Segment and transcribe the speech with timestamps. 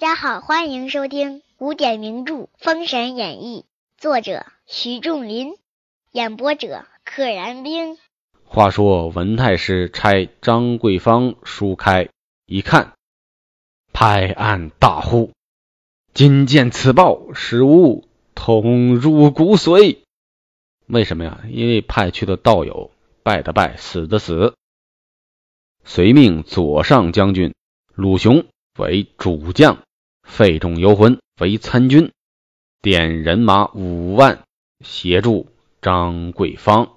[0.00, 3.66] 大家好，欢迎收听古典名著《封神演义》，
[4.00, 5.58] 作者徐仲林，
[6.10, 7.98] 演播者可燃冰。
[8.46, 12.08] 话说文太师差张桂芳书开
[12.46, 12.94] 一看，
[13.92, 15.32] 拍案大呼
[16.14, 19.98] ：“今见此报，使吾痛入骨髓。”
[20.88, 21.42] 为什么呀？
[21.50, 22.90] 因为派去的道友
[23.22, 24.54] 败的败，死的死。
[25.84, 27.54] 遂命左上将军
[27.92, 28.46] 鲁雄
[28.78, 29.82] 为主将，
[30.30, 32.12] 费仲游魂为参军，
[32.80, 34.44] 点人马五万
[34.82, 35.48] 协助
[35.82, 36.92] 张桂芳。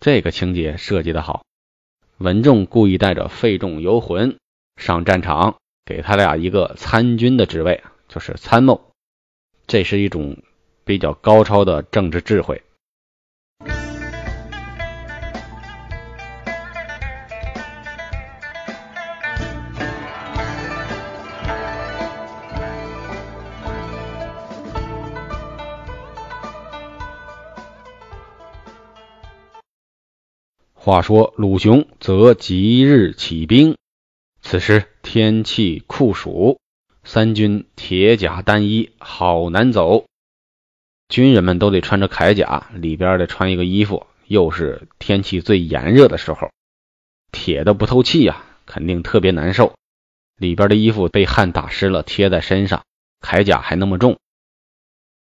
[0.00, 1.44] 这个情节设计的好，
[2.18, 4.36] 文仲故意带着费仲游魂
[4.76, 8.92] 上战场，给他俩一个参军的职位，就是参谋。
[9.66, 10.36] 这是一种
[10.84, 12.62] 比较高超的政治智慧。
[30.88, 33.76] 话说鲁雄则即日起兵，
[34.40, 36.58] 此时天气酷暑，
[37.04, 40.06] 三军铁甲单衣，好难走。
[41.10, 44.06] 军人们都得穿着铠甲，里边得穿一个衣服。
[44.28, 46.50] 又是天气最炎热的时候，
[47.32, 49.74] 铁的不透气呀，肯定特别难受。
[50.38, 52.86] 里边的衣服被汗打湿了，贴在身上，
[53.20, 54.16] 铠甲还那么重。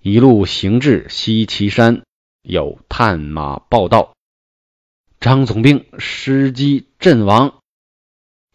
[0.00, 2.00] 一路行至西岐山，
[2.40, 4.13] 有探马报道。
[5.24, 7.62] 张总兵失机阵亡，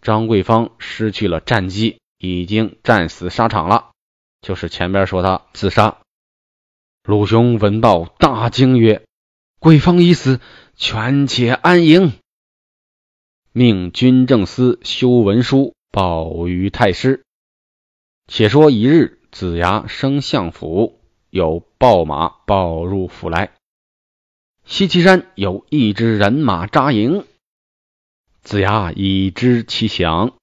[0.04, 3.90] 张桂芳失去了战机，已经战死沙场了。
[4.44, 5.98] 就是前边说他自杀。
[7.02, 9.04] 鲁雄闻报大惊曰
[9.58, 10.40] ：“桂芳已死，
[10.76, 12.14] 权且安营。”
[13.52, 17.24] 命军政司修文书报于太师。
[18.28, 21.00] 且说一日，子牙升相府，
[21.32, 23.54] 有报马报入府来。
[24.70, 27.26] 西岐山有一支人马扎营，
[28.44, 30.36] 子牙已知其详。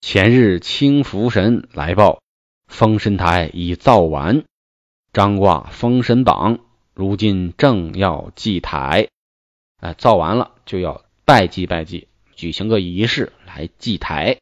[0.00, 2.22] 前日清福神来报，
[2.68, 4.44] 封神台已造完，
[5.12, 6.60] 张挂封神榜，
[6.94, 9.08] 如今正要祭台。
[9.80, 12.06] 哎，造完了就要拜祭拜祭，
[12.36, 14.38] 举行个仪式来祭台。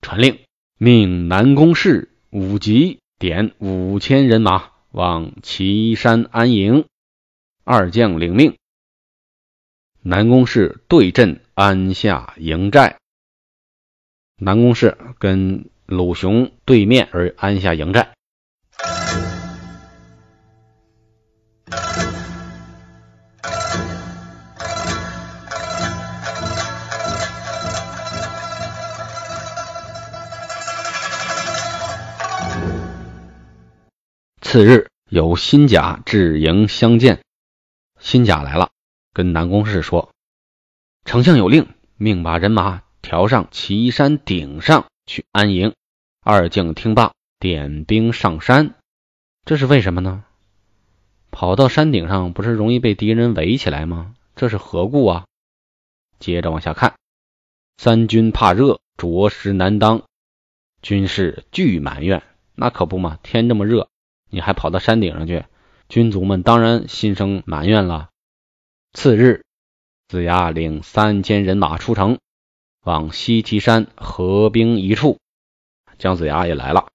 [0.00, 0.38] 传令，
[0.78, 6.84] 命南宫氏、武吉点五千人马往岐山安营。
[7.64, 8.58] 二将领命，
[10.00, 12.98] 南宫氏对阵安下营寨。
[14.36, 18.12] 南宫氏跟鲁雄对面而安下营寨。
[34.40, 37.22] 次日，有新甲至营相见。
[38.02, 38.70] 新甲来了，
[39.12, 40.10] 跟南宫氏说
[41.06, 45.72] ：“丞相有令，命把人马调上岐山顶上去安营。”
[46.20, 48.74] 二将听罢，点兵上山。
[49.44, 50.24] 这是为什么呢？
[51.30, 54.14] 跑到山顶上，不是容易被敌人围起来吗？
[54.34, 55.26] 这是何故啊？
[56.18, 56.96] 接着往下看，
[57.76, 60.02] 三军怕热，着实难当，
[60.82, 62.24] 军士俱埋怨。
[62.56, 63.88] 那可不嘛，天这么热，
[64.28, 65.44] 你还跑到山顶上去？
[65.92, 68.08] 军卒们当然心生埋怨了。
[68.94, 69.44] 次日，
[70.08, 72.18] 子牙领三千人马出城，
[72.80, 75.18] 往西岐山合兵一处。
[75.98, 76.88] 姜子牙也来了，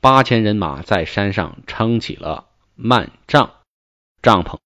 [0.00, 3.56] 八千人马在山上撑起了幔帐
[4.22, 4.56] 帐篷。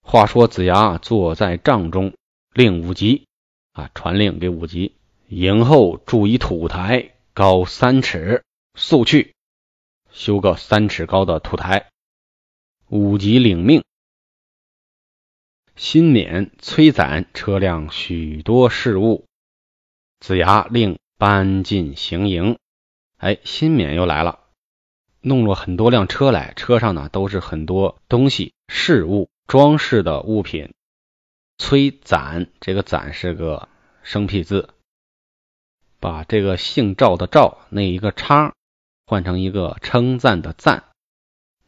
[0.00, 2.14] 话说子牙坐在帐中，
[2.54, 3.26] 令武吉
[3.72, 4.94] 啊传令给武吉，
[5.26, 8.44] 营后筑一土台，高三尺，
[8.76, 9.34] 速去
[10.12, 11.88] 修个三尺高的土台。
[12.88, 13.82] 武吉领命，
[15.74, 19.24] 新免催攒车辆许多事物。
[20.20, 22.58] 子牙令搬进行营。
[23.16, 24.38] 哎，新免又来了，
[25.20, 30.72] 弄了很多辆车来，车上呢都是很多东西、事物、装饰的物品。
[31.58, 33.68] 催攒，这个攒是个
[34.04, 34.68] 生僻字，
[35.98, 38.54] 把这个姓赵的赵那一个叉
[39.06, 40.84] 换成一个称赞的赞，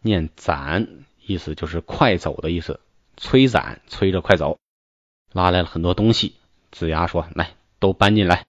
[0.00, 1.06] 念攒。
[1.28, 2.80] 意思就是快走的意思，
[3.18, 4.58] 催攒，催着快走，
[5.30, 6.34] 拉来了很多东西。
[6.72, 8.46] 子牙说：“来，都搬进来。”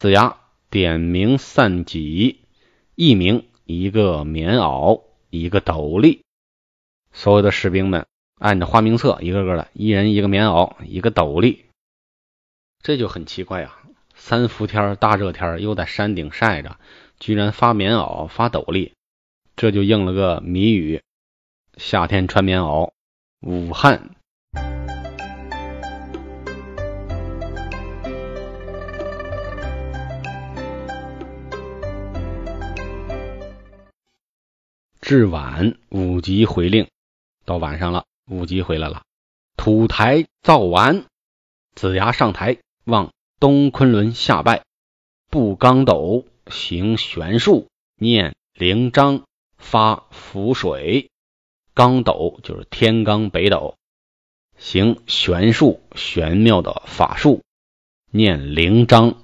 [0.00, 0.36] 子牙
[0.68, 2.40] 点名散己，
[2.96, 6.24] 一名一个棉袄，一个斗笠。
[7.12, 11.66] 所有的士兵们按着花名册，一个个的，一人一个棉袄，一个斗笠。
[12.82, 13.78] 这就很奇怪呀，
[14.16, 16.78] 三伏天大热天又在山顶晒着，
[17.20, 18.92] 居然发棉袄、发斗笠，
[19.54, 21.00] 这就应了个谜语：
[21.76, 22.90] 夏天穿棉袄，
[23.40, 24.16] 武汉。
[35.02, 36.88] 至晚，五级回令，
[37.44, 39.02] 到晚上了，五级回来了。
[39.58, 41.04] 土台造完，
[41.74, 44.64] 子牙上台，望东昆仑下拜，
[45.30, 49.24] 布刚斗，行玄术，念灵章，
[49.58, 51.10] 发符水。
[51.76, 53.76] 刚斗就是天罡北斗，
[54.56, 57.42] 行玄术，玄妙的法术，
[58.10, 59.20] 念灵章，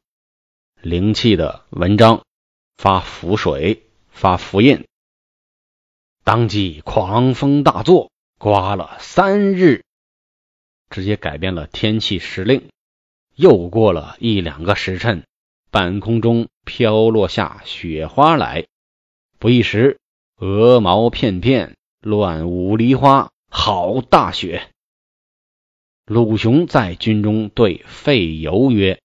[0.82, 2.26] 灵气的文章，
[2.76, 4.84] 发符水，发符印。
[6.25, 9.82] 当即狂风大作，刮了三日，
[10.90, 12.69] 直接改变了天气时令。
[13.34, 15.25] 又过了一两个时辰，
[15.70, 18.66] 半空中飘落下雪花来。
[19.38, 19.99] 不一时，
[20.37, 24.69] 鹅毛片片，乱舞梨花，好大雪。
[26.04, 29.00] 鲁雄在军中对费尤曰：“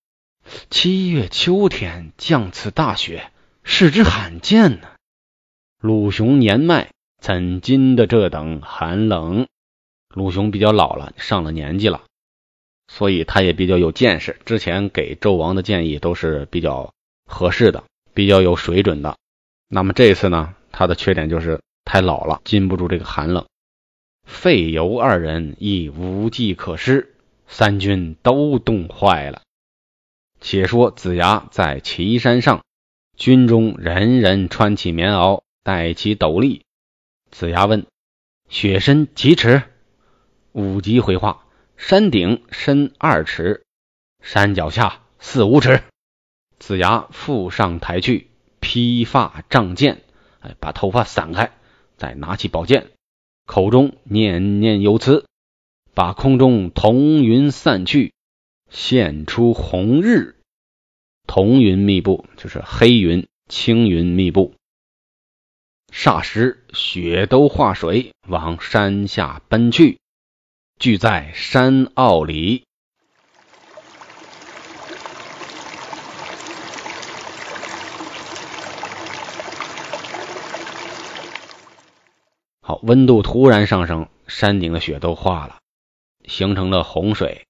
[0.71, 3.31] 七月秋天降此大雪，
[3.63, 4.87] 是之罕见呢。”
[5.79, 6.89] 鲁雄年迈。
[7.19, 9.47] 怎经的这等寒冷？
[10.13, 12.03] 鲁雄比较老了，上了年纪了，
[12.87, 14.37] 所以他也比较有见识。
[14.45, 16.93] 之前给纣王的建议都是比较
[17.25, 17.83] 合适的，
[18.13, 19.17] 比较有水准的。
[19.67, 23.45] 那么这次呢，他的缺点就是太老了，禁不住这个寒冷。
[24.25, 27.15] 费尤二人亦无计可施，
[27.47, 29.41] 三军都冻坏了。
[30.41, 32.65] 且说子牙在岐山上，
[33.15, 36.65] 军中人人穿起棉袄，戴起斗笠。
[37.31, 37.85] 子牙问
[38.49, 39.63] ：“雪深几尺？”
[40.51, 41.45] 武吉回话
[41.77, 43.63] ：“山顶深二尺，
[44.21, 45.83] 山脚下四五尺。”
[46.59, 48.29] 子牙复上台去，
[48.59, 50.01] 披发仗剑，
[50.41, 51.53] 哎，把头发散开，
[51.97, 52.91] 再拿起宝剑，
[53.45, 55.25] 口中念念有词，
[55.95, 58.13] 把空中彤云散去，
[58.69, 60.35] 现出红日。
[61.25, 64.53] 彤云密布，就是黑云、青云密布。
[65.91, 69.99] 霎时，雪都化水，往山下奔去，
[70.79, 72.66] 聚在山坳里。
[82.67, 85.59] 好，温度突然上升，山顶的雪都化了，
[86.25, 87.45] 形成了洪水，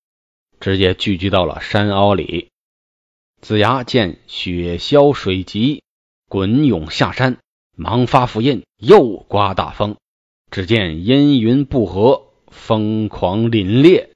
[0.60, 2.50] 直接聚集到了山凹里。
[3.42, 5.82] 子牙见雪消水急，
[6.30, 7.40] 滚涌下山。
[7.76, 9.96] 忙发符印，又刮大风。
[10.52, 14.10] 只见阴云不和，疯狂凛冽。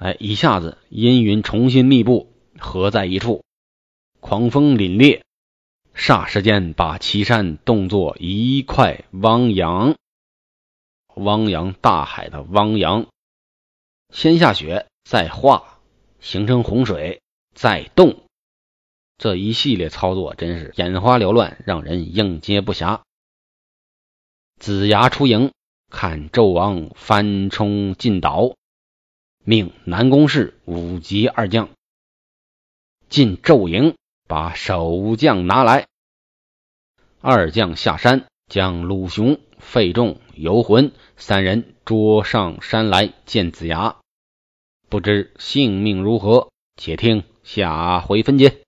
[0.00, 3.44] 哎，一下子阴云重新密布，合在一处，
[4.20, 5.20] 狂风凛冽，
[5.94, 9.94] 霎时间把岐山冻作一块汪洋。
[11.16, 13.08] 汪洋大海的汪洋，
[14.08, 15.80] 先下雪，再化，
[16.18, 17.20] 形成洪水，
[17.54, 18.22] 再冻，
[19.18, 23.02] 这一系列操作真是眼花缭乱，让人应接不暇。
[24.58, 25.52] 子牙出营，
[25.90, 28.54] 看纣王翻冲进岛。
[29.44, 31.70] 命南宫氏、五级二将
[33.08, 33.96] 进纣营，
[34.28, 35.88] 把守将拿来。
[37.20, 43.96] 二将下山，将鲁雄、费仲、游魂三人捉上山来见子牙。
[44.88, 48.62] 不知性命如何，且听下回分解。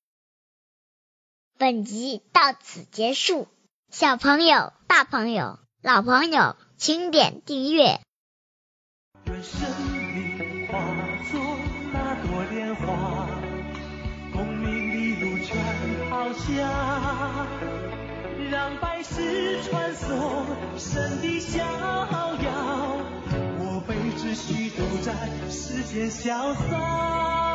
[1.58, 3.46] 本集到此结束，
[3.90, 8.00] 小朋友、大朋友、老朋友，请点订阅。
[18.50, 20.46] 让百世传颂
[20.78, 22.96] 神的逍遥，
[23.58, 25.12] 我辈只需独在
[25.50, 27.51] 世间潇洒。